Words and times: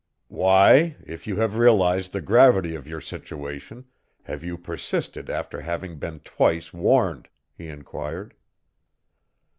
"Why, 0.29 0.97
if 1.05 1.27
you 1.27 1.35
have 1.35 1.59
realized 1.59 2.11
the 2.11 2.21
gravity 2.21 2.73
of 2.73 2.87
your 2.87 3.01
situation 3.01 3.85
have 4.23 4.43
you 4.43 4.57
persisted 4.57 5.29
after 5.29 5.61
having 5.61 5.99
been 5.99 6.21
twice 6.21 6.73
warned?" 6.73 7.29
he 7.55 7.67
inquired. 7.67 8.33